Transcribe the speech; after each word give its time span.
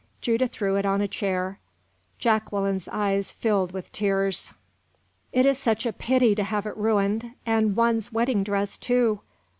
Judith 0.19 0.51
threw 0.51 0.77
it 0.77 0.83
on 0.83 0.99
a 0.99 1.07
chair. 1.07 1.59
Jacqueline's 2.17 2.87
eyes 2.91 3.31
filled 3.31 3.71
with 3.71 3.91
tears. 3.91 4.51
"It 5.31 5.45
is 5.45 5.59
such 5.59 5.85
a 5.85 5.93
pity 5.93 6.33
to 6.33 6.43
have 6.43 6.65
it 6.65 6.75
ruined 6.75 7.35
and 7.45 7.75
one's 7.75 8.11
wedding 8.11 8.43
dress, 8.43 8.79
too!" 8.79 9.19